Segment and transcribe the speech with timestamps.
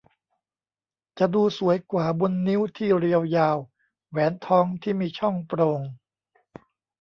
[1.19, 3.57] จะดูสวยกว่าบนนิ้วที่เรียวยาว
[4.09, 5.81] แหวนทองที่มีช่องโปร่ง